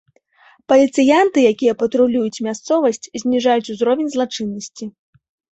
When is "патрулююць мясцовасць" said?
1.83-3.09